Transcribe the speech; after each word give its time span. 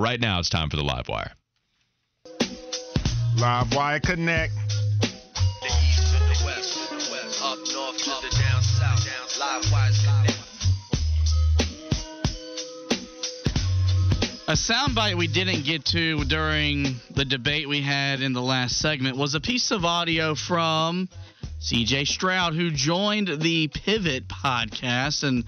But 0.00 0.04
right 0.04 0.20
now, 0.20 0.38
it's 0.38 0.48
time 0.48 0.70
for 0.70 0.76
the 0.76 0.82
live 0.82 1.08
wire. 1.10 1.32
Live 3.36 3.74
Wire 3.74 4.00
Connect. 4.00 4.54
The 5.60 5.66
east 5.66 6.14
to 6.14 6.18
the 6.20 6.42
west, 6.46 6.88
to 6.88 6.94
the 6.94 7.08
west, 7.12 7.42
up 7.42 7.58
north 7.70 7.98
to 7.98 8.10
the 8.22 8.34
down 8.40 8.62
south, 8.62 9.04
down 9.04 9.28
live 9.38 9.70
wires 9.70 9.98
connect. 10.02 10.38
A 14.48 14.54
soundbite 14.54 15.18
we 15.18 15.26
didn't 15.26 15.66
get 15.66 15.84
to 15.86 16.24
during 16.24 16.98
the 17.10 17.26
debate 17.26 17.68
we 17.68 17.82
had 17.82 18.22
in 18.22 18.32
the 18.32 18.40
last 18.40 18.78
segment 18.78 19.18
was 19.18 19.34
a 19.34 19.40
piece 19.40 19.70
of 19.70 19.84
audio 19.84 20.34
from 20.34 21.10
CJ 21.60 22.06
Stroud, 22.06 22.54
who 22.54 22.70
joined 22.70 23.28
the 23.42 23.68
Pivot 23.68 24.28
podcast 24.28 25.24
and 25.24 25.44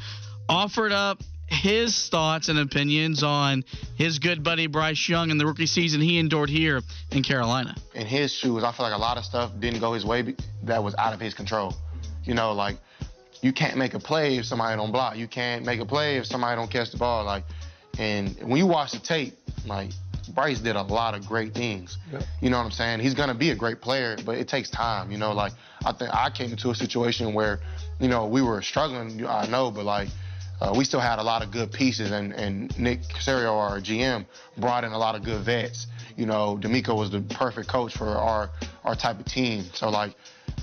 offered 0.46 0.92
up 0.92 1.22
his 1.46 2.08
thoughts 2.08 2.48
and 2.48 2.58
opinions 2.58 3.22
on 3.22 3.64
his 3.96 4.18
good 4.18 4.42
buddy 4.42 4.66
Bryce 4.66 5.08
Young 5.08 5.30
and 5.30 5.38
the 5.38 5.46
rookie 5.46 5.66
season 5.66 6.00
he 6.00 6.18
endured 6.18 6.48
here 6.48 6.80
in 7.10 7.22
Carolina. 7.22 7.76
in 7.94 8.06
his 8.06 8.32
shoes, 8.32 8.64
I 8.64 8.72
feel 8.72 8.86
like 8.86 8.94
a 8.94 9.00
lot 9.00 9.18
of 9.18 9.24
stuff 9.24 9.52
didn't 9.60 9.80
go 9.80 9.92
his 9.92 10.04
way 10.04 10.34
that 10.64 10.82
was 10.82 10.94
out 10.96 11.12
of 11.12 11.20
his 11.20 11.34
control. 11.34 11.74
You 12.24 12.34
know, 12.34 12.52
like 12.52 12.78
you 13.42 13.52
can't 13.52 13.76
make 13.76 13.94
a 13.94 13.98
play 13.98 14.38
if 14.38 14.46
somebody 14.46 14.76
don't 14.76 14.92
block. 14.92 15.16
You 15.16 15.28
can't 15.28 15.64
make 15.64 15.80
a 15.80 15.84
play 15.84 16.16
if 16.16 16.26
somebody 16.26 16.56
don't 16.56 16.70
catch 16.70 16.90
the 16.90 16.96
ball. 16.96 17.24
Like, 17.24 17.44
and 17.98 18.36
when 18.42 18.56
you 18.56 18.66
watch 18.66 18.92
the 18.92 19.00
tape, 19.00 19.36
like 19.66 19.90
Bryce 20.32 20.60
did 20.60 20.76
a 20.76 20.82
lot 20.82 21.14
of 21.14 21.26
great 21.26 21.52
things. 21.52 21.98
You 22.40 22.48
know 22.48 22.58
what 22.58 22.64
I'm 22.64 22.70
saying? 22.70 23.00
He's 23.00 23.14
gonna 23.14 23.34
be 23.34 23.50
a 23.50 23.56
great 23.56 23.80
player, 23.80 24.16
but 24.24 24.38
it 24.38 24.48
takes 24.48 24.70
time. 24.70 25.10
You 25.10 25.18
know, 25.18 25.32
like 25.32 25.52
I 25.84 25.92
think 25.92 26.14
I 26.14 26.30
came 26.30 26.50
into 26.50 26.70
a 26.70 26.74
situation 26.74 27.34
where, 27.34 27.60
you 28.00 28.08
know, 28.08 28.26
we 28.26 28.40
were 28.40 28.62
struggling. 28.62 29.26
I 29.26 29.46
know, 29.48 29.70
but 29.70 29.84
like. 29.84 30.08
Uh, 30.62 30.72
we 30.76 30.84
still 30.84 31.00
had 31.00 31.18
a 31.18 31.22
lot 31.22 31.42
of 31.42 31.50
good 31.50 31.72
pieces, 31.72 32.12
and, 32.12 32.32
and 32.34 32.78
Nick 32.78 33.02
Caserio, 33.02 33.52
our 33.52 33.80
GM, 33.80 34.24
brought 34.56 34.84
in 34.84 34.92
a 34.92 34.98
lot 34.98 35.16
of 35.16 35.24
good 35.24 35.42
vets. 35.42 35.88
You 36.16 36.24
know, 36.24 36.56
DeMeco 36.60 36.96
was 36.96 37.10
the 37.10 37.20
perfect 37.20 37.68
coach 37.68 37.96
for 37.96 38.06
our 38.06 38.48
our 38.84 38.94
type 38.94 39.18
of 39.18 39.26
team. 39.26 39.64
So 39.74 39.88
like, 39.90 40.14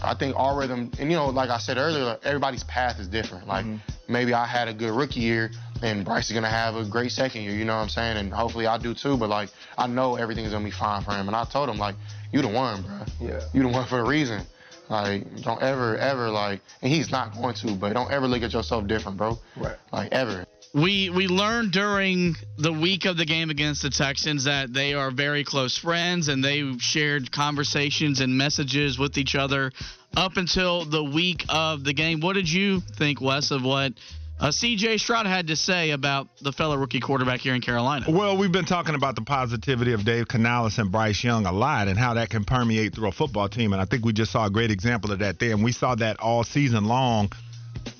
I 0.01 0.13
think 0.13 0.37
our 0.37 0.57
rhythm, 0.57 0.91
and 0.99 1.11
you 1.11 1.17
know, 1.17 1.27
like 1.27 1.49
I 1.49 1.57
said 1.57 1.77
earlier, 1.77 2.17
everybody's 2.23 2.63
path 2.63 2.97
is 3.01 3.09
different. 3.09 3.45
Like 3.45 3.65
maybe 4.07 4.33
I 4.33 4.45
had 4.45 4.69
a 4.69 4.73
good 4.73 4.91
rookie 4.91 5.19
year, 5.19 5.51
and 5.83 6.05
Bryce 6.05 6.29
is 6.29 6.33
gonna 6.33 6.47
have 6.47 6.77
a 6.77 6.85
great 6.85 7.11
second 7.11 7.41
year. 7.41 7.51
You 7.51 7.65
know 7.65 7.75
what 7.75 7.83
I'm 7.83 7.89
saying? 7.89 8.15
And 8.15 8.31
hopefully 8.31 8.67
I 8.67 8.77
do 8.77 8.93
too. 8.93 9.17
But 9.17 9.27
like, 9.27 9.49
I 9.77 9.87
know 9.87 10.15
everything's 10.15 10.51
gonna 10.53 10.63
be 10.63 10.71
fine 10.71 11.03
for 11.03 11.11
him. 11.11 11.27
And 11.27 11.35
I 11.35 11.43
told 11.43 11.67
him 11.67 11.77
like, 11.77 11.95
you 12.31 12.41
the 12.41 12.47
one, 12.47 12.83
bro. 12.83 12.99
Yeah. 13.19 13.41
You 13.53 13.63
the 13.63 13.67
one 13.67 13.85
for 13.85 13.99
a 13.99 14.07
reason. 14.07 14.43
Like, 14.89 15.43
don't 15.43 15.61
ever, 15.61 15.97
ever 15.97 16.29
like, 16.29 16.61
and 16.81 16.91
he's 16.91 17.11
not 17.11 17.33
going 17.33 17.53
to, 17.55 17.75
but 17.75 17.93
don't 17.93 18.11
ever 18.11 18.27
look 18.27 18.41
at 18.41 18.53
yourself 18.53 18.87
different, 18.87 19.17
bro. 19.17 19.37
Right. 19.55 19.77
Like 19.91 20.11
ever. 20.11 20.45
We 20.73 21.09
we 21.09 21.27
learned 21.27 21.71
during 21.71 22.35
the 22.57 22.71
week 22.71 23.05
of 23.05 23.17
the 23.17 23.25
game 23.25 23.49
against 23.49 23.81
the 23.81 23.89
Texans 23.89 24.43
that 24.43 24.71
they 24.71 24.93
are 24.93 25.09
very 25.09 25.43
close 25.43 25.77
friends 25.77 26.27
and 26.27 26.43
they 26.43 26.77
shared 26.77 27.31
conversations 27.31 28.19
and 28.19 28.37
messages 28.37 28.99
with 28.99 29.17
each 29.17 29.35
other 29.35 29.71
up 30.15 30.37
until 30.37 30.85
the 30.85 31.03
week 31.03 31.43
of 31.49 31.83
the 31.83 31.93
game. 31.93 32.19
What 32.19 32.33
did 32.33 32.51
you 32.51 32.81
think, 32.81 33.19
Wes, 33.19 33.49
of 33.49 33.63
what 33.63 33.93
uh, 34.39 34.51
C.J. 34.51 34.97
Stroud 34.97 35.25
had 35.25 35.47
to 35.47 35.55
say 35.55 35.91
about 35.91 36.29
the 36.41 36.53
fellow 36.53 36.77
rookie 36.77 36.99
quarterback 36.99 37.41
here 37.41 37.53
in 37.53 37.61
Carolina? 37.61 38.05
Well, 38.07 38.37
we've 38.37 38.51
been 38.51 38.65
talking 38.65 38.95
about 38.95 39.15
the 39.15 39.21
positivity 39.21 39.93
of 39.93 40.05
Dave 40.05 40.27
Canales 40.27 40.77
and 40.77 40.91
Bryce 40.91 41.23
Young 41.23 41.45
a 41.45 41.51
lot 41.51 41.87
and 41.87 41.97
how 41.97 42.13
that 42.13 42.29
can 42.29 42.45
permeate 42.45 42.95
through 42.95 43.09
a 43.09 43.11
football 43.11 43.49
team. 43.49 43.73
And 43.73 43.81
I 43.81 43.85
think 43.85 44.05
we 44.05 44.13
just 44.13 44.31
saw 44.31 44.45
a 44.45 44.49
great 44.49 44.71
example 44.71 45.11
of 45.11 45.19
that 45.19 45.39
there. 45.39 45.51
And 45.51 45.63
we 45.63 45.73
saw 45.73 45.95
that 45.95 46.19
all 46.19 46.43
season 46.43 46.85
long 46.85 47.31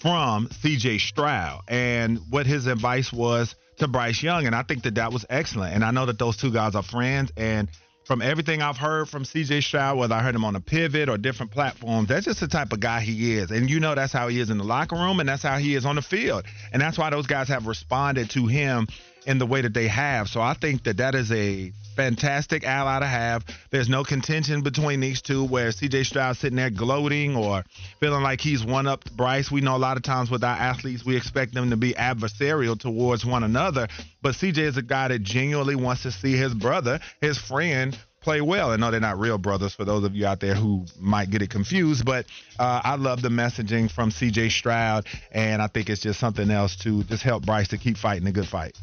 from 0.02 0.48
CJ 0.48 1.02
Stroud 1.02 1.64
and 1.68 2.20
what 2.30 2.46
his 2.46 2.68
advice 2.68 3.12
was 3.12 3.54
to 3.80 3.88
Bryce 3.88 4.24
Young. 4.24 4.46
And 4.46 4.56
I 4.56 4.64
think 4.64 4.84
that 4.84 4.96
that 4.96 5.12
was 5.12 5.26
excellent. 5.30 5.76
And 5.76 5.84
I 5.84 5.92
know 5.92 6.06
that 6.06 6.20
those 6.20 6.38
two 6.38 6.54
guys 6.54 6.76
are 6.76 6.84
friends. 6.84 7.32
And 7.36 7.70
from 8.10 8.24
everything 8.24 8.60
I've 8.60 8.76
heard 8.76 9.08
from 9.08 9.24
CJ 9.24 9.62
Stroud, 9.62 10.00
whether 10.00 10.16
I 10.16 10.24
heard 10.24 10.34
him 10.34 10.44
on 10.44 10.56
a 10.56 10.60
pivot 10.60 11.10
or 11.10 11.18
different 11.20 11.52
platforms, 11.52 12.08
that's 12.08 12.26
just 12.26 12.40
the 12.40 12.48
type 12.48 12.74
of 12.74 12.80
guy 12.80 13.02
he 13.02 13.36
is. 13.36 13.52
And 13.52 13.70
you 13.70 13.80
know 13.80 13.94
that's 13.94 14.12
how 14.12 14.30
he 14.30 14.40
is 14.40 14.50
in 14.50 14.58
the 14.58 14.64
locker 14.64 14.96
room 14.96 15.20
and 15.20 15.30
that's 15.30 15.44
how 15.44 15.60
he 15.60 15.76
is 15.76 15.86
on 15.86 15.96
the 15.96 16.02
field. 16.02 16.46
And 16.74 16.82
that's 16.82 16.98
why 16.98 17.12
those 17.12 17.28
guys 17.28 17.50
have 17.50 17.68
responded 17.68 18.32
to 18.32 18.48
him 18.48 18.88
in 19.30 19.38
the 19.38 19.46
way 19.46 19.62
that 19.62 19.76
they 19.76 19.88
have. 19.88 20.28
So 20.28 20.42
I 20.42 20.56
think 20.56 20.86
that 20.86 20.98
that 20.98 21.14
is 21.14 21.32
a 21.32 21.72
fantastic 21.96 22.64
ally 22.64 23.00
to 23.00 23.06
have. 23.06 23.46
There's 23.70 23.88
no 23.88 24.04
contention 24.04 24.64
between 24.64 25.02
these 25.02 25.22
two 25.22 25.46
where 25.46 25.70
CJ 25.70 26.08
Stroud 26.08 26.36
sitting 26.36 26.56
there 26.56 26.72
gloating 26.72 27.36
or 27.36 27.64
feeling 28.00 28.24
like 28.24 28.42
he's 28.42 28.66
one 28.66 28.88
up 28.88 29.06
Bryce. 29.16 29.52
We 29.52 29.62
know 29.62 29.76
a 29.76 29.78
lot 29.78 29.98
of 29.98 30.04
times 30.04 30.32
with 30.32 30.44
our 30.44 30.56
athletes, 30.56 31.06
we 31.06 31.16
expect 31.16 31.54
them 31.54 31.70
to 31.70 31.78
be 31.78 31.94
adversarial 31.94 32.80
towards 32.80 33.24
one 33.24 33.44
another. 33.44 33.88
But 34.24 34.34
CJ 34.34 34.58
is 34.58 34.78
a 34.78 34.82
guy 34.82 35.10
that 35.10 35.22
genuinely 35.22 35.76
wants 35.76 36.02
to 36.04 36.12
see 36.12 36.36
his 36.36 36.56
brother, 36.56 37.00
his 37.22 37.38
friend, 37.38 37.96
play 38.22 38.42
well. 38.42 38.72
I 38.72 38.78
know 38.78 38.90
they're 38.90 39.00
not 39.00 39.20
real 39.20 39.38
brothers 39.38 39.76
for 39.76 39.86
those 39.86 40.06
of 40.06 40.16
you 40.16 40.26
out 40.26 40.40
there 40.40 40.56
who 40.56 40.86
might 41.00 41.30
get 41.30 41.44
it 41.44 41.52
confused, 41.52 42.04
but 42.04 42.26
uh, 42.58 42.82
I 42.84 42.96
love 42.96 43.22
the 43.22 43.30
messaging 43.30 43.92
from 43.92 44.10
CJ 44.10 44.50
Stroud, 44.52 45.06
and 45.32 45.62
I 45.62 45.68
think 45.68 45.88
it's 45.92 46.02
just 46.02 46.20
something 46.20 46.50
else 46.50 46.76
to 46.78 47.04
just 47.04 47.22
help 47.22 47.46
Bryce 47.46 47.68
to 47.68 47.78
keep 47.78 47.96
fighting 47.96 48.28
a 48.28 48.32
good 48.32 48.48
fight. 48.48 48.76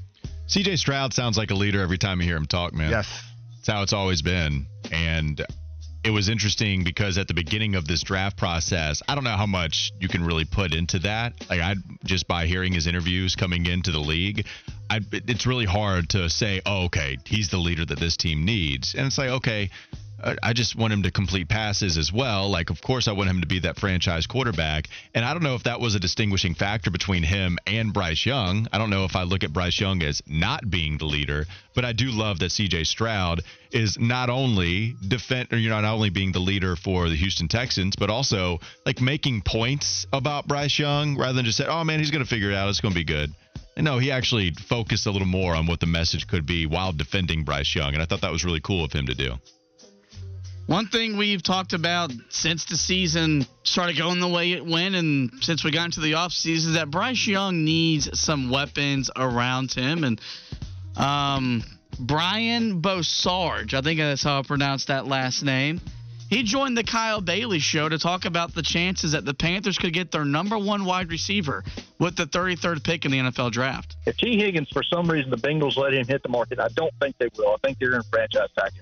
CJ 0.49 0.79
Stroud 0.79 1.13
sounds 1.13 1.37
like 1.37 1.51
a 1.51 1.55
leader 1.55 1.81
every 1.81 1.99
time 1.99 2.21
you 2.21 2.27
hear 2.27 2.37
him 2.37 2.47
talk, 2.47 2.73
man. 2.73 2.91
Yes. 2.91 3.23
It's 3.59 3.69
how 3.69 3.83
it's 3.83 3.93
always 3.93 4.23
been. 4.23 4.67
And 4.93 5.45
it 6.05 6.11
was 6.11 6.29
interesting 6.29 6.85
because 6.85 7.19
at 7.19 7.27
the 7.27 7.35
beginning 7.35 7.75
of 7.75 7.89
this 7.89 8.05
draft 8.05 8.37
process, 8.37 9.03
I 9.09 9.17
don't 9.17 9.25
know 9.25 9.37
how 9.37 9.47
much 9.47 9.91
you 9.99 10.09
can 10.09 10.25
really 10.25 10.45
put 10.45 10.73
into 10.73 11.01
that. 11.01 11.33
Like 11.51 11.61
I 11.61 11.75
just 12.05 12.29
by 12.29 12.47
hearing 12.47 12.73
his 12.73 12.87
interviews 12.87 13.35
coming 13.35 13.67
into 13.67 13.91
the 13.91 13.99
league, 13.99 14.47
I 14.89 15.01
it's 15.11 15.47
really 15.47 15.65
hard 15.65 16.11
to 16.11 16.31
say, 16.31 16.61
"Oh, 16.65 16.85
okay, 16.85 17.19
he's 17.27 17.49
the 17.49 17.59
leader 17.59 17.85
that 17.85 17.99
this 17.99 18.17
team 18.17 18.45
needs." 18.45 18.95
And 18.95 19.05
it's 19.05 19.19
like, 19.19 19.31
"Okay, 19.31 19.71
I- 20.23 20.53
just 20.53 20.75
want 20.75 20.93
him 20.93 21.03
to 21.03 21.11
complete 21.11 21.49
passes 21.49 21.99
as 21.99 22.11
well. 22.11 22.49
Like, 22.49 22.71
of 22.71 22.81
course, 22.81 23.09
I 23.09 23.13
want 23.13 23.29
him 23.29 23.43
to 23.43 23.47
be 23.47 23.59
that 23.61 23.79
franchise 23.79 24.27
quarterback. 24.27 24.89
And 25.15 25.25
I 25.25 25.35
don't 25.35 25.43
know 25.43 25.55
if 25.55 25.65
that 25.65 25.81
was 25.81 25.95
a 25.95 26.01
distinguishing 26.01 26.55
factor 26.55 26.91
between 26.91 27.23
him 27.23 27.59
and 27.67 27.93
Bryce 27.93 28.25
Young. 28.25 28.67
I 28.73 28.79
don't 28.79 28.89
know 28.89 29.05
if 29.05 29.15
I 29.15 29.25
look 29.25 29.45
at 29.45 29.53
Bryce 29.53 29.79
Young 29.79 30.03
as 30.03 30.23
not 30.27 30.71
being 30.71 30.97
the 30.97 31.05
leader, 31.05 31.47
but 31.75 31.85
I 31.85 31.93
do 31.93 32.11
love 32.11 32.39
that 32.39 32.53
CJ 32.53 32.87
Stroud 32.87 33.43
is 33.71 33.99
not 33.99 34.31
only 34.31 34.97
defend, 35.07 35.53
or 35.53 35.59
you 35.59 35.69
know, 35.69 35.81
not 35.81 35.93
only 35.93 36.11
being 36.11 36.33
the 36.33 36.39
leader 36.39 36.77
for 36.77 37.11
the 37.11 37.17
Houston 37.17 37.49
Texans, 37.49 37.97
but 37.97 38.09
also 38.09 38.61
like 38.87 39.01
making 39.03 39.43
points 39.43 40.07
about 40.13 40.49
Bryce 40.49 40.79
Young 40.79 41.19
rather 41.19 41.35
than 41.35 41.45
just 41.45 41.59
say, 41.59 41.67
"Oh 41.67 41.85
man, 41.85 41.99
he's 41.99 42.11
going 42.11 42.25
to 42.25 42.29
figure 42.29 42.51
it 42.51 42.55
out. 42.55 42.69
It's 42.71 42.81
going 42.81 42.95
to 42.95 42.99
be 42.99 43.05
good." 43.05 43.35
No, 43.77 43.99
he 43.99 44.11
actually 44.11 44.53
focused 44.53 45.05
a 45.07 45.11
little 45.11 45.29
more 45.29 45.55
on 45.55 45.67
what 45.67 45.81
the 45.81 45.87
message 45.87 46.27
could 46.27 46.47
be 46.47 46.65
while 46.65 46.93
defending 46.93 47.45
Bryce 47.45 47.75
Young, 47.75 47.93
and 47.93 48.03
I 48.03 48.07
thought 48.07 48.23
that 48.23 48.33
was 48.33 48.43
really 48.43 48.61
cool 48.61 48.83
of 48.85 48.93
him 48.93 49.07
to 49.07 49.15
do. 49.15 49.35
One 50.67 50.89
thing 50.89 51.17
we've 51.17 51.45
talked 51.45 51.75
about 51.75 52.11
since 52.29 52.65
the 52.65 52.77
season 52.77 53.47
started 53.63 53.97
going 53.97 54.19
the 54.19 54.29
way 54.29 54.51
it 54.51 54.67
went 54.67 54.97
and 54.97 55.31
since 55.41 55.63
we 55.63 55.71
got 55.71 55.85
into 55.85 56.01
the 56.01 56.13
offseason 56.13 56.57
is 56.57 56.73
that 56.75 56.91
Bryce 56.91 57.25
Young 57.25 57.65
needs 57.65 58.19
some 58.19 58.51
weapons 58.51 59.09
around 59.15 59.73
him. 59.73 60.03
And 60.03 60.21
um, 60.97 61.63
Brian 62.01 62.83
Bosarge, 62.83 63.75
I 63.75 63.81
think 63.81 64.01
that's 64.01 64.25
how 64.25 64.41
I 64.41 64.43
pronounced 64.43 64.89
that 64.89 65.07
last 65.07 65.45
name, 65.45 65.81
he 66.29 66.43
joined 66.43 66.77
the 66.77 66.83
Kyle 66.83 67.21
Bailey 67.21 67.61
show 67.61 67.89
to 67.89 68.01
talk 68.01 68.25
about 68.25 68.53
the 68.53 68.63
chances 68.63 69.13
that 69.13 69.25
the 69.25 69.35
Panthers 69.35 69.79
could 69.79 69.93
get 69.93 70.11
their 70.11 70.25
number 70.25 70.59
one 70.59 70.85
wide 70.85 71.11
receiver 71.11 71.63
with 72.01 72.17
the 72.17 72.27
33rd 72.27 72.83
pick 72.83 73.05
in 73.05 73.13
the 73.13 73.19
NFL 73.19 73.53
draft. 73.53 73.95
If 74.05 74.17
Tee 74.17 74.37
Higgins, 74.37 74.69
for 74.73 74.83
some 74.83 75.09
reason, 75.09 75.31
the 75.31 75.37
Bengals 75.37 75.77
let 75.77 75.95
him 75.95 76.09
hit 76.09 76.25
the 76.25 76.29
market, 76.29 76.59
I 76.59 76.69
don't 76.75 76.93
think 77.01 77.17
they 77.19 77.29
will. 77.39 77.51
I 77.51 77.57
think 77.65 77.79
they're 77.79 77.95
in 77.95 78.03
franchise 78.11 78.49
tag. 78.59 78.73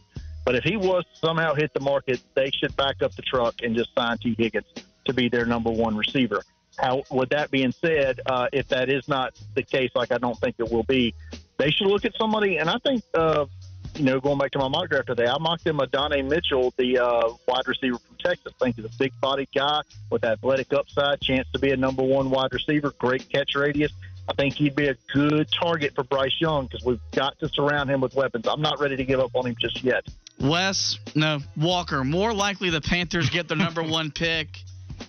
But 0.44 0.56
if 0.56 0.64
he 0.64 0.76
was 0.76 1.04
somehow 1.14 1.54
hit 1.54 1.72
the 1.72 1.80
market, 1.80 2.20
they 2.34 2.50
should 2.50 2.76
back 2.76 3.02
up 3.02 3.14
the 3.14 3.22
truck 3.22 3.54
and 3.62 3.74
just 3.74 3.94
sign 3.94 4.18
Tee 4.18 4.34
Higgins 4.38 4.66
to 5.06 5.14
be 5.14 5.28
their 5.28 5.46
number 5.46 5.70
one 5.70 5.96
receiver. 5.96 6.42
How, 6.76 7.04
with 7.10 7.30
that 7.30 7.50
being 7.50 7.72
said, 7.72 8.20
uh, 8.26 8.48
if 8.52 8.68
that 8.68 8.88
is 8.88 9.08
not 9.08 9.38
the 9.54 9.62
case, 9.62 9.90
like 9.94 10.12
I 10.12 10.18
don't 10.18 10.38
think 10.38 10.56
it 10.58 10.70
will 10.70 10.82
be, 10.82 11.14
they 11.56 11.70
should 11.70 11.86
look 11.86 12.04
at 12.04 12.14
somebody. 12.16 12.58
And 12.58 12.68
I 12.68 12.78
think, 12.78 13.02
uh, 13.14 13.46
you 13.94 14.04
know, 14.04 14.20
going 14.20 14.38
back 14.38 14.50
to 14.52 14.58
my 14.58 14.68
mock 14.68 14.90
draft 14.90 15.06
today, 15.06 15.26
I 15.26 15.38
mocked 15.38 15.66
him 15.66 15.80
Adonai 15.80 16.22
Mitchell, 16.22 16.74
the 16.76 16.98
uh, 16.98 17.30
wide 17.46 17.66
receiver 17.66 17.98
from 17.98 18.16
Texas. 18.18 18.52
I 18.60 18.64
think 18.64 18.76
he's 18.76 18.84
a 18.84 18.90
big 18.98 19.12
bodied 19.20 19.48
guy 19.54 19.82
with 20.10 20.24
athletic 20.24 20.72
upside, 20.72 21.20
chance 21.20 21.46
to 21.52 21.58
be 21.60 21.70
a 21.70 21.76
number 21.76 22.02
one 22.02 22.28
wide 22.30 22.52
receiver, 22.52 22.92
great 22.98 23.28
catch 23.30 23.54
radius. 23.54 23.92
I 24.28 24.32
think 24.32 24.54
he'd 24.54 24.74
be 24.74 24.88
a 24.88 24.96
good 25.12 25.50
target 25.52 25.94
for 25.94 26.02
Bryce 26.02 26.40
Young 26.40 26.66
because 26.66 26.84
we've 26.84 27.00
got 27.12 27.38
to 27.40 27.48
surround 27.48 27.90
him 27.90 28.00
with 28.00 28.14
weapons. 28.14 28.48
I'm 28.48 28.62
not 28.62 28.80
ready 28.80 28.96
to 28.96 29.04
give 29.04 29.20
up 29.20 29.30
on 29.34 29.46
him 29.46 29.54
just 29.60 29.84
yet. 29.84 30.04
Wes, 30.44 30.98
no, 31.14 31.40
Walker. 31.56 32.04
More 32.04 32.32
likely 32.32 32.70
the 32.70 32.80
Panthers 32.80 33.30
get 33.30 33.48
their 33.48 33.56
number 33.56 33.82
one 33.82 34.10
pick 34.14 34.48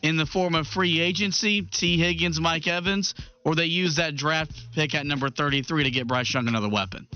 in 0.02 0.18
the 0.18 0.26
form 0.26 0.56
of 0.56 0.68
free 0.68 1.00
agency, 1.00 1.62
Tee 1.62 1.98
Higgins, 1.98 2.40
Mike 2.40 2.68
Evans, 2.68 3.14
or 3.44 3.54
they 3.56 3.66
use 3.66 3.98
that 3.98 4.16
draft 4.16 4.52
pick 4.74 4.96
at 4.96 5.06
number 5.06 5.30
33 5.30 5.84
to 5.84 5.92
get 5.92 6.08
Bryce 6.08 6.34
Young 6.34 6.48
another 6.48 6.70
weapon. 6.70 7.08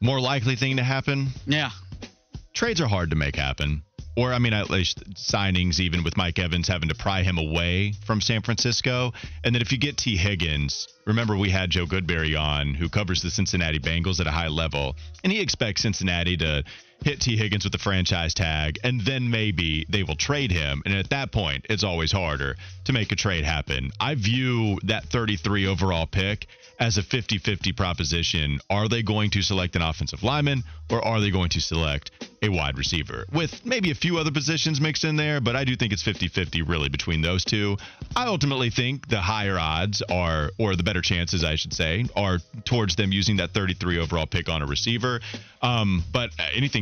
More 0.00 0.20
likely 0.20 0.56
thing 0.56 0.76
to 0.76 0.84
happen? 0.84 1.28
Yeah. 1.46 1.70
Trades 2.54 2.80
are 2.80 2.88
hard 2.88 3.10
to 3.10 3.16
make 3.16 3.36
happen. 3.36 3.82
Or, 4.16 4.32
I 4.32 4.38
mean, 4.38 4.54
at 4.54 4.70
least 4.70 5.04
signings, 5.14 5.78
even 5.78 6.02
with 6.02 6.16
Mike 6.16 6.38
Evans 6.38 6.68
having 6.68 6.88
to 6.88 6.94
pry 6.94 7.22
him 7.22 7.36
away 7.36 7.92
from 8.06 8.22
San 8.22 8.40
Francisco. 8.40 9.12
And 9.44 9.54
then 9.54 9.60
if 9.60 9.72
you 9.72 9.78
get 9.78 9.98
Tee 9.98 10.16
Higgins, 10.16 10.88
remember 11.06 11.36
we 11.36 11.50
had 11.50 11.68
Joe 11.68 11.84
Goodberry 11.84 12.38
on, 12.38 12.72
who 12.72 12.88
covers 12.88 13.20
the 13.20 13.30
Cincinnati 13.30 13.78
Bengals 13.78 14.18
at 14.18 14.26
a 14.26 14.30
high 14.30 14.48
level, 14.48 14.96
and 15.22 15.30
he 15.30 15.40
expects 15.40 15.82
Cincinnati 15.82 16.34
to 16.38 16.64
hit 17.04 17.20
Tee 17.20 17.36
Higgins 17.36 17.64
with 17.64 17.72
the 17.72 17.78
franchise 17.78 18.34
tag, 18.34 18.78
and 18.82 19.00
then 19.00 19.30
maybe 19.30 19.86
they 19.88 20.02
will 20.02 20.16
trade 20.16 20.50
him. 20.50 20.82
And 20.84 20.94
at 20.94 21.10
that 21.10 21.32
point, 21.32 21.66
it's 21.68 21.84
always 21.84 22.12
harder 22.12 22.56
to 22.84 22.92
make 22.92 23.12
a 23.12 23.16
trade 23.16 23.44
happen. 23.44 23.90
I 24.00 24.14
view 24.14 24.78
that 24.84 25.04
33 25.06 25.66
overall 25.66 26.06
pick 26.06 26.46
as 26.78 26.98
a 26.98 27.02
50 27.02 27.38
50 27.38 27.72
proposition. 27.72 28.60
Are 28.68 28.88
they 28.88 29.02
going 29.02 29.30
to 29.30 29.42
select 29.42 29.76
an 29.76 29.82
offensive 29.82 30.22
lineman 30.22 30.62
or 30.90 31.04
are 31.04 31.20
they 31.20 31.30
going 31.30 31.48
to 31.50 31.60
select 31.60 32.10
a 32.42 32.48
wide 32.48 32.76
receiver 32.76 33.24
with 33.32 33.64
maybe 33.64 33.90
a 33.90 33.94
few 33.94 34.18
other 34.18 34.30
positions 34.30 34.80
mixed 34.80 35.04
in 35.04 35.16
there? 35.16 35.40
But 35.40 35.56
I 35.56 35.64
do 35.64 35.76
think 35.76 35.92
it's 35.92 36.02
50 36.02 36.28
50 36.28 36.62
really 36.62 36.88
between 36.88 37.22
those 37.22 37.44
two. 37.44 37.76
I 38.14 38.26
ultimately 38.26 38.70
think 38.70 39.08
the 39.08 39.20
higher 39.20 39.58
odds 39.58 40.02
are, 40.02 40.50
or 40.58 40.76
the 40.76 40.82
better 40.82 41.02
chances, 41.02 41.44
I 41.44 41.56
should 41.56 41.72
say, 41.72 42.04
are 42.14 42.38
towards 42.64 42.96
them 42.96 43.12
using 43.12 43.36
that 43.38 43.52
33 43.52 43.98
overall 43.98 44.26
pick 44.26 44.48
on 44.48 44.62
a 44.62 44.66
receiver. 44.66 45.20
Um, 45.62 46.04
but 46.12 46.30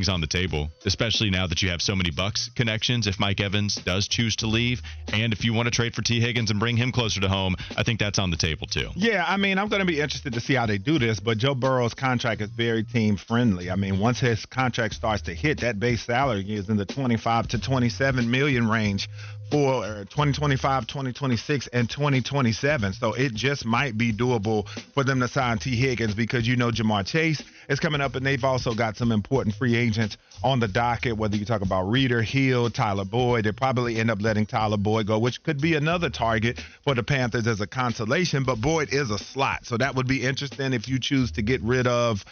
on 0.08 0.20
the 0.20 0.26
table, 0.26 0.70
especially 0.84 1.30
now 1.30 1.46
that 1.46 1.62
you 1.62 1.70
have 1.70 1.82
so 1.82 1.94
many 1.94 2.10
Bucs 2.10 2.54
connections. 2.54 3.06
If 3.06 3.18
Mike 3.18 3.40
Evans 3.40 3.76
does 3.76 4.08
choose 4.08 4.36
to 4.36 4.46
leave, 4.46 4.82
and 5.12 5.32
if 5.32 5.44
you 5.44 5.52
want 5.52 5.66
to 5.66 5.70
trade 5.70 5.94
for 5.94 6.02
Tee 6.02 6.20
Higgins 6.20 6.50
and 6.50 6.60
bring 6.60 6.76
him 6.76 6.92
closer 6.92 7.20
to 7.20 7.28
home, 7.28 7.56
I 7.76 7.82
think 7.82 8.00
that's 8.00 8.18
on 8.18 8.30
the 8.30 8.36
table 8.36 8.66
too. 8.66 8.90
Yeah, 8.94 9.24
I 9.26 9.36
mean, 9.36 9.58
I'm 9.58 9.68
going 9.68 9.80
to 9.80 9.86
be 9.86 10.00
interested 10.00 10.32
to 10.32 10.40
see 10.40 10.54
how 10.54 10.66
they 10.66 10.78
do 10.78 10.98
this, 10.98 11.20
but 11.20 11.38
Joe 11.38 11.54
Burrow's 11.54 11.94
contract 11.94 12.40
is 12.40 12.50
very 12.50 12.84
team 12.84 13.16
friendly. 13.16 13.70
I 13.70 13.76
mean, 13.76 13.98
once 13.98 14.20
his 14.20 14.46
contract 14.46 14.94
starts 14.94 15.22
to 15.22 15.34
hit, 15.34 15.60
that 15.60 15.78
base 15.78 16.02
salary 16.02 16.44
is 16.54 16.68
in 16.68 16.76
the 16.76 16.86
25 16.86 17.48
to 17.48 17.60
27 17.60 18.30
million 18.30 18.68
range 18.68 19.08
for 19.54 19.84
2025, 20.06 20.88
2026, 20.88 21.68
and 21.68 21.88
2027. 21.88 22.92
So 22.94 23.12
it 23.12 23.34
just 23.34 23.64
might 23.64 23.96
be 23.96 24.12
doable 24.12 24.66
for 24.94 25.04
them 25.04 25.20
to 25.20 25.28
sign 25.28 25.58
Tee 25.58 25.76
Higgins 25.76 26.12
because 26.12 26.48
you 26.48 26.56
know 26.56 26.72
Ja'Marr 26.72 27.06
Chase 27.06 27.40
is 27.68 27.78
coming 27.78 28.00
up, 28.00 28.16
and 28.16 28.26
they've 28.26 28.42
also 28.42 28.74
got 28.74 28.96
some 28.96 29.12
important 29.12 29.54
free 29.54 29.76
agents 29.76 30.16
on 30.42 30.58
the 30.58 30.66
docket, 30.66 31.16
whether 31.16 31.36
you 31.36 31.44
talk 31.44 31.62
about 31.62 31.84
Reader, 31.84 32.20
Hill, 32.22 32.68
Tyler 32.68 33.04
Boyd. 33.04 33.44
They 33.44 33.52
probably 33.52 34.00
end 34.00 34.10
up 34.10 34.20
letting 34.20 34.46
Tyler 34.46 34.76
Boyd 34.76 35.06
go, 35.06 35.20
which 35.20 35.40
could 35.44 35.60
be 35.60 35.76
another 35.76 36.10
target 36.10 36.58
for 36.82 36.96
the 36.96 37.04
Panthers 37.04 37.46
as 37.46 37.60
a 37.60 37.66
consolation. 37.68 38.42
But 38.42 38.60
Boyd 38.60 38.92
is 38.92 39.12
a 39.12 39.18
slot, 39.18 39.66
so 39.66 39.76
that 39.76 39.94
would 39.94 40.08
be 40.08 40.24
interesting 40.24 40.72
if 40.72 40.88
you 40.88 40.98
choose 40.98 41.30
to 41.32 41.42
get 41.42 41.62
rid 41.62 41.86
of 41.86 42.24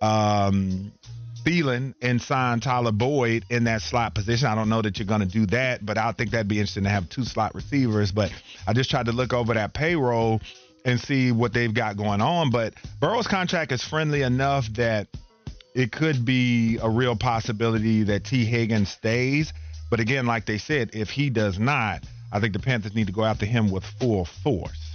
um, 0.00 0.92
Thielen 1.48 1.94
and 2.02 2.20
sign 2.20 2.60
Tyler 2.60 2.92
Boyd 2.92 3.46
in 3.48 3.64
that 3.64 3.80
slot 3.80 4.14
position. 4.14 4.48
I 4.48 4.54
don't 4.54 4.68
know 4.68 4.82
that 4.82 4.98
you're 4.98 5.06
going 5.06 5.22
to 5.22 5.26
do 5.26 5.46
that, 5.46 5.84
but 5.84 5.96
I 5.96 6.12
think 6.12 6.32
that'd 6.32 6.46
be 6.46 6.58
interesting 6.58 6.84
to 6.84 6.90
have 6.90 7.08
two 7.08 7.24
slot 7.24 7.54
receivers. 7.54 8.12
But 8.12 8.32
I 8.66 8.74
just 8.74 8.90
tried 8.90 9.06
to 9.06 9.12
look 9.12 9.32
over 9.32 9.54
that 9.54 9.72
payroll 9.72 10.42
and 10.84 11.00
see 11.00 11.32
what 11.32 11.54
they've 11.54 11.72
got 11.72 11.96
going 11.96 12.20
on. 12.20 12.50
But 12.50 12.74
Burrow's 13.00 13.26
contract 13.26 13.72
is 13.72 13.82
friendly 13.82 14.22
enough 14.22 14.66
that 14.74 15.08
it 15.74 15.90
could 15.90 16.26
be 16.26 16.78
a 16.82 16.90
real 16.90 17.16
possibility 17.16 18.02
that 18.04 18.24
Tee 18.24 18.44
Higgins 18.44 18.90
stays. 18.90 19.54
But 19.90 20.00
again, 20.00 20.26
like 20.26 20.44
they 20.44 20.58
said, 20.58 20.90
if 20.92 21.08
he 21.08 21.30
does 21.30 21.58
not, 21.58 22.04
I 22.30 22.40
think 22.40 22.52
the 22.52 22.58
Panthers 22.58 22.94
need 22.94 23.06
to 23.06 23.12
go 23.12 23.24
after 23.24 23.46
him 23.46 23.70
with 23.70 23.84
full 23.84 24.26
force. 24.26 24.87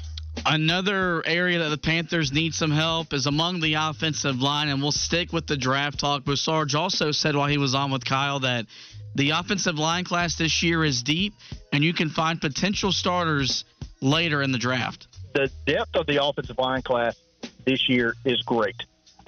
Another 0.46 1.26
area 1.26 1.60
that 1.60 1.70
the 1.70 1.78
Panthers 1.78 2.32
need 2.32 2.54
some 2.54 2.72
help 2.72 3.14
is 3.14 3.28
among 3.28 3.62
the 3.62 3.76
offensive 3.76 4.42
line, 4.42 4.68
and 4.70 4.82
we'll 4.82 4.92
stick 4.92 5.32
with 5.32 5.48
the 5.48 5.56
draft 5.56 6.00
talk. 6.00 6.24
But 6.26 6.38
Sarge 6.38 6.76
also 6.76 7.12
said 7.12 7.36
while 7.36 7.48
he 7.48 7.58
was 7.58 7.76
on 7.76 7.92
with 7.92 8.04
Kyle 8.04 8.40
that 8.40 8.66
the 9.16 9.32
offensive 9.32 9.78
line 9.78 10.04
class 10.04 10.36
this 10.36 10.64
year 10.64 10.84
is 10.84 11.04
deep, 11.04 11.34
and 11.72 11.84
you 11.84 11.94
can 11.94 12.10
find 12.10 12.42
potential 12.42 12.92
starters 12.92 13.64
later 14.02 14.42
in 14.42 14.52
the 14.52 14.58
draft. 14.58 15.08
The 15.34 15.50
depth 15.66 15.96
of 15.96 16.08
the 16.08 16.24
offensive 16.24 16.58
line 16.58 16.82
class 16.82 17.16
this 17.66 17.88
year 17.88 18.16
is 18.26 18.42
great. 18.42 18.76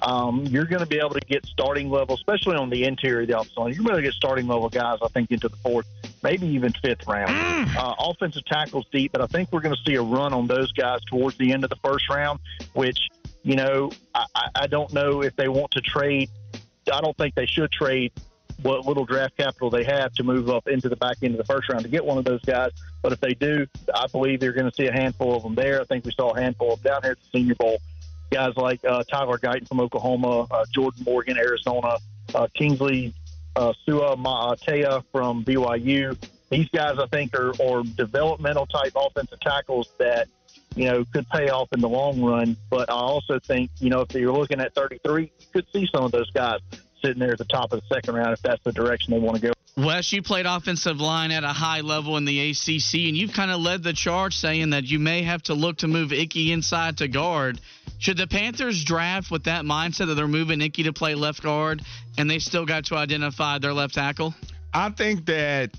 Um, 0.00 0.44
you're 0.46 0.66
going 0.66 0.80
to 0.80 0.86
be 0.86 0.98
able 0.98 1.14
to 1.14 1.20
get 1.20 1.46
starting 1.46 1.90
level, 1.90 2.14
especially 2.14 2.56
on 2.56 2.68
the 2.68 2.84
interior 2.84 3.22
of 3.22 3.28
the 3.28 3.38
offensive 3.38 3.56
line. 3.56 3.72
You're 3.72 3.84
going 3.84 3.96
to 3.96 4.02
get 4.02 4.12
starting 4.12 4.46
level 4.46 4.68
guys, 4.68 4.98
I 5.02 5.08
think, 5.08 5.30
into 5.30 5.48
the 5.48 5.56
fourth, 5.56 5.86
maybe 6.22 6.46
even 6.48 6.72
fifth 6.72 7.06
round. 7.06 7.30
Uh, 7.76 7.94
offensive 7.98 8.44
tackles 8.44 8.86
deep, 8.92 9.12
but 9.12 9.22
I 9.22 9.26
think 9.26 9.52
we're 9.52 9.60
going 9.60 9.74
to 9.74 9.90
see 9.90 9.96
a 9.96 10.02
run 10.02 10.32
on 10.32 10.46
those 10.46 10.70
guys 10.72 11.00
towards 11.10 11.38
the 11.38 11.52
end 11.52 11.64
of 11.64 11.70
the 11.70 11.76
first 11.76 12.08
round, 12.10 12.40
which, 12.74 13.08
you 13.42 13.56
know, 13.56 13.90
I, 14.14 14.26
I 14.54 14.66
don't 14.66 14.92
know 14.92 15.22
if 15.22 15.34
they 15.36 15.48
want 15.48 15.70
to 15.72 15.80
trade. 15.80 16.28
I 16.92 17.00
don't 17.00 17.16
think 17.16 17.34
they 17.34 17.46
should 17.46 17.72
trade 17.72 18.12
what 18.62 18.86
little 18.86 19.04
draft 19.04 19.36
capital 19.36 19.70
they 19.70 19.84
have 19.84 20.12
to 20.14 20.22
move 20.22 20.48
up 20.48 20.66
into 20.68 20.88
the 20.88 20.96
back 20.96 21.16
end 21.22 21.34
of 21.34 21.38
the 21.38 21.44
first 21.44 21.68
round 21.68 21.82
to 21.82 21.88
get 21.88 22.04
one 22.04 22.18
of 22.18 22.24
those 22.24 22.42
guys. 22.42 22.70
But 23.02 23.12
if 23.12 23.20
they 23.20 23.34
do, 23.34 23.66
I 23.94 24.06
believe 24.08 24.40
they're 24.40 24.52
going 24.52 24.70
to 24.70 24.74
see 24.74 24.86
a 24.86 24.92
handful 24.92 25.36
of 25.36 25.42
them 25.42 25.54
there. 25.54 25.80
I 25.80 25.84
think 25.84 26.04
we 26.04 26.12
saw 26.12 26.30
a 26.30 26.40
handful 26.40 26.72
of 26.72 26.82
them 26.82 26.92
down 26.92 27.02
here 27.02 27.12
at 27.12 27.18
the 27.18 27.38
Senior 27.38 27.54
Bowl 27.54 27.78
guys 28.30 28.56
like 28.56 28.84
uh, 28.84 29.02
Tyler 29.04 29.38
Guyton 29.38 29.68
from 29.68 29.80
Oklahoma, 29.80 30.46
uh, 30.50 30.64
Jordan 30.72 31.04
Morgan, 31.04 31.38
Arizona, 31.38 31.98
uh, 32.34 32.46
Kingsley 32.54 33.14
uh, 33.56 33.72
Suamataia 33.86 35.02
from 35.10 35.44
BYU. 35.44 36.16
These 36.50 36.68
guys, 36.68 36.98
I 36.98 37.06
think, 37.06 37.34
are, 37.34 37.50
are 37.60 37.82
developmental 37.82 38.66
type 38.66 38.92
offensive 38.94 39.40
tackles 39.40 39.88
that 39.98 40.28
you 40.76 40.84
know 40.84 41.04
could 41.12 41.28
pay 41.30 41.48
off 41.48 41.72
in 41.72 41.80
the 41.80 41.88
long 41.88 42.22
run. 42.22 42.56
But 42.70 42.90
I 42.90 42.94
also 42.94 43.38
think 43.38 43.70
you 43.80 43.90
know 43.90 44.02
if 44.02 44.14
you're 44.14 44.32
looking 44.32 44.60
at 44.60 44.74
33, 44.74 45.22
you 45.22 45.30
could 45.52 45.66
see 45.72 45.88
some 45.92 46.04
of 46.04 46.12
those 46.12 46.30
guys 46.30 46.60
sitting 47.02 47.18
there 47.18 47.32
at 47.32 47.38
the 47.38 47.44
top 47.44 47.72
of 47.72 47.80
the 47.80 47.94
second 47.94 48.14
round 48.14 48.32
if 48.32 48.42
that's 48.42 48.62
the 48.62 48.72
direction 48.72 49.12
they 49.12 49.18
want 49.18 49.36
to 49.40 49.42
go. 49.48 49.55
Wes, 49.78 50.10
you 50.10 50.22
played 50.22 50.46
offensive 50.46 51.02
line 51.02 51.30
at 51.30 51.44
a 51.44 51.48
high 51.48 51.82
level 51.82 52.16
in 52.16 52.24
the 52.24 52.50
ACC, 52.50 53.08
and 53.08 53.16
you've 53.16 53.34
kind 53.34 53.50
of 53.50 53.60
led 53.60 53.82
the 53.82 53.92
charge 53.92 54.34
saying 54.34 54.70
that 54.70 54.84
you 54.84 54.98
may 54.98 55.22
have 55.22 55.42
to 55.42 55.54
look 55.54 55.78
to 55.78 55.88
move 55.88 56.14
Ickey 56.14 56.50
inside 56.52 56.96
to 56.98 57.08
guard. 57.08 57.60
Should 57.98 58.16
the 58.16 58.26
Panthers 58.26 58.82
draft 58.82 59.30
with 59.30 59.44
that 59.44 59.64
mindset 59.64 60.06
that 60.06 60.14
they're 60.14 60.26
moving 60.26 60.62
Ickey 60.62 60.84
to 60.84 60.94
play 60.94 61.14
left 61.14 61.42
guard 61.42 61.82
and 62.16 62.30
they 62.30 62.38
still 62.38 62.64
got 62.64 62.86
to 62.86 62.96
identify 62.96 63.58
their 63.58 63.74
left 63.74 63.94
tackle? 63.94 64.34
I 64.72 64.88
think 64.88 65.26
that 65.26 65.72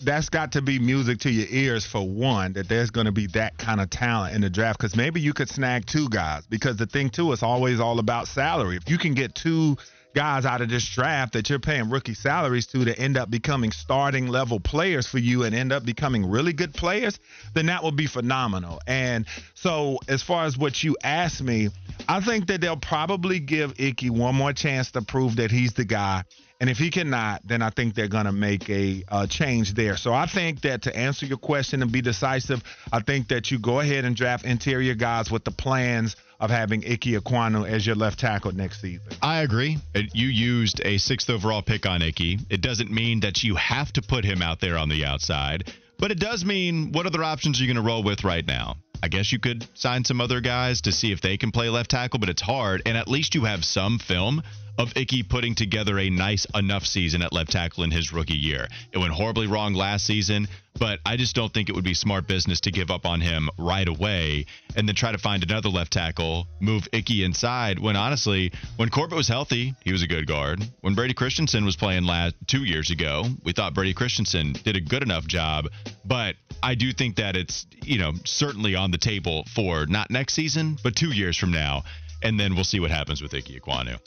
that's 0.00 0.30
got 0.30 0.52
to 0.52 0.62
be 0.62 0.78
music 0.78 1.18
to 1.20 1.30
your 1.30 1.46
ears 1.50 1.84
for 1.84 2.08
one 2.08 2.54
that 2.54 2.68
there's 2.70 2.90
going 2.90 3.06
to 3.06 3.12
be 3.12 3.26
that 3.28 3.58
kind 3.58 3.82
of 3.82 3.90
talent 3.90 4.34
in 4.34 4.40
the 4.40 4.50
draft 4.50 4.78
because 4.78 4.96
maybe 4.96 5.20
you 5.20 5.34
could 5.34 5.50
snag 5.50 5.84
two 5.86 6.08
guys 6.08 6.46
because 6.46 6.76
the 6.76 6.86
thing 6.86 7.10
too 7.10 7.32
is 7.32 7.42
always 7.42 7.80
all 7.80 7.98
about 7.98 8.28
salary 8.28 8.76
if 8.76 8.90
you 8.90 8.98
can 8.98 9.14
get 9.14 9.34
two 9.34 9.76
guys 10.14 10.46
out 10.46 10.60
of 10.60 10.70
this 10.70 10.88
draft 10.88 11.32
that 11.34 11.50
you're 11.50 11.58
paying 11.58 11.90
rookie 11.90 12.14
salaries 12.14 12.66
to 12.68 12.84
to 12.84 12.98
end 12.98 13.16
up 13.16 13.30
becoming 13.30 13.72
starting 13.72 14.28
level 14.28 14.60
players 14.60 15.06
for 15.06 15.18
you 15.18 15.42
and 15.42 15.54
end 15.54 15.72
up 15.72 15.84
becoming 15.84 16.28
really 16.28 16.52
good 16.52 16.72
players, 16.72 17.18
then 17.54 17.66
that 17.66 17.82
would 17.82 17.96
be 17.96 18.06
phenomenal. 18.06 18.80
And 18.86 19.26
so, 19.54 19.98
as 20.08 20.22
far 20.22 20.44
as 20.44 20.56
what 20.56 20.82
you 20.82 20.96
asked 21.02 21.42
me, 21.42 21.68
I 22.08 22.20
think 22.20 22.46
that 22.46 22.60
they'll 22.60 22.76
probably 22.76 23.40
give 23.40 23.78
Ickey 23.78 24.10
one 24.10 24.34
more 24.34 24.52
chance 24.52 24.92
to 24.92 25.02
prove 25.02 25.36
that 25.36 25.50
he's 25.50 25.74
the 25.74 25.84
guy. 25.84 26.24
And 26.60 26.70
if 26.70 26.78
he 26.78 26.90
cannot, 26.90 27.42
then 27.44 27.62
I 27.62 27.70
think 27.70 27.94
they're 27.94 28.08
going 28.08 28.26
to 28.26 28.32
make 28.32 28.70
a 28.70 29.02
uh, 29.08 29.26
change 29.26 29.74
there. 29.74 29.96
So 29.96 30.14
I 30.14 30.26
think 30.26 30.62
that 30.62 30.82
to 30.82 30.96
answer 30.96 31.26
your 31.26 31.36
question 31.36 31.82
and 31.82 31.90
be 31.90 32.00
decisive, 32.00 32.62
I 32.92 33.00
think 33.00 33.28
that 33.28 33.50
you 33.50 33.58
go 33.58 33.80
ahead 33.80 34.04
and 34.04 34.14
draft 34.14 34.44
interior 34.44 34.94
guys 34.94 35.30
with 35.30 35.44
the 35.44 35.50
plans 35.50 36.16
of 36.44 36.50
having 36.50 36.84
Ike 36.84 37.00
Ekwonu 37.00 37.68
as 37.68 37.86
your 37.86 37.96
left 37.96 38.20
tackle 38.20 38.52
next 38.52 38.80
season. 38.80 39.06
I 39.22 39.42
agree. 39.42 39.78
Uh, 39.94 40.02
you 40.12 40.28
used 40.28 40.80
a 40.84 40.98
sixth 40.98 41.30
overall 41.30 41.62
pick 41.62 41.86
on 41.86 42.02
Ickey. 42.02 42.38
It 42.50 42.60
doesn't 42.60 42.90
mean 42.90 43.20
that 43.20 43.42
you 43.42 43.54
have 43.56 43.92
to 43.94 44.02
put 44.02 44.24
him 44.24 44.42
out 44.42 44.60
there 44.60 44.76
on 44.76 44.88
the 44.88 45.04
outside, 45.04 45.72
but 45.98 46.10
it 46.10 46.20
does 46.20 46.44
mean 46.44 46.92
what 46.92 47.06
other 47.06 47.24
options 47.24 47.58
are 47.58 47.64
you 47.64 47.72
going 47.72 47.82
to 47.82 47.88
roll 47.88 48.02
with 48.02 48.24
right 48.24 48.46
now? 48.46 48.76
I 49.02 49.08
guess 49.08 49.32
you 49.32 49.38
could 49.38 49.66
sign 49.74 50.04
some 50.04 50.20
other 50.20 50.40
guys 50.40 50.80
to 50.82 50.92
see 50.92 51.12
if 51.12 51.20
they 51.20 51.36
can 51.36 51.50
play 51.50 51.68
left 51.68 51.90
tackle, 51.90 52.18
but 52.18 52.28
it's 52.28 52.42
hard. 52.42 52.82
And 52.86 52.96
at 52.96 53.08
least 53.08 53.34
you 53.34 53.44
have 53.44 53.64
some 53.64 53.98
film 53.98 54.42
of 54.78 54.96
Ickey 54.96 55.22
putting 55.22 55.54
together 55.54 55.98
a 55.98 56.10
nice 56.10 56.46
enough 56.54 56.84
season 56.84 57.22
at 57.22 57.32
left 57.32 57.52
tackle 57.52 57.84
in 57.84 57.90
his 57.90 58.12
rookie 58.12 58.34
year. 58.34 58.68
It 58.92 58.98
went 58.98 59.12
horribly 59.12 59.46
wrong 59.46 59.74
last 59.74 60.04
season, 60.06 60.48
but 60.78 60.98
I 61.06 61.16
just 61.16 61.36
don't 61.36 61.52
think 61.52 61.68
it 61.68 61.74
would 61.74 61.84
be 61.84 61.94
smart 61.94 62.26
business 62.26 62.60
to 62.62 62.72
give 62.72 62.90
up 62.90 63.06
on 63.06 63.20
him 63.20 63.48
right 63.58 63.86
away 63.86 64.46
and 64.76 64.88
then 64.88 64.96
try 64.96 65.12
to 65.12 65.18
find 65.18 65.42
another 65.42 65.68
left 65.68 65.92
tackle, 65.92 66.48
move 66.60 66.88
Ickey 66.92 67.22
inside. 67.24 67.78
When 67.78 67.96
honestly, 67.96 68.52
when 68.76 68.88
Corbett 68.90 69.16
was 69.16 69.28
healthy, 69.28 69.74
he 69.84 69.92
was 69.92 70.02
a 70.02 70.08
good 70.08 70.26
guard. 70.26 70.60
When 70.80 70.94
Brady 70.94 71.14
Christensen 71.14 71.64
was 71.64 71.76
playing 71.76 72.04
last 72.04 72.34
two 72.46 72.64
years 72.64 72.90
ago, 72.90 73.24
we 73.44 73.52
thought 73.52 73.74
Brady 73.74 73.94
Christensen 73.94 74.54
did 74.64 74.76
a 74.76 74.80
good 74.80 75.02
enough 75.02 75.26
job. 75.26 75.68
But 76.04 76.34
I 76.62 76.74
do 76.74 76.92
think 76.92 77.16
that 77.16 77.36
it's 77.36 77.66
you 77.82 77.98
know 77.98 78.12
certainly 78.24 78.74
on 78.74 78.90
the 78.90 78.98
table 78.98 79.44
for 79.54 79.86
not 79.86 80.10
next 80.10 80.34
season, 80.34 80.76
but 80.82 80.96
two 80.96 81.12
years 81.12 81.36
from 81.36 81.52
now, 81.52 81.84
and 82.22 82.40
then 82.40 82.54
we'll 82.54 82.64
see 82.64 82.80
what 82.80 82.90
happens 82.90 83.22
with 83.22 83.32
Ickey 83.34 83.60
Ekwonu. 83.60 83.98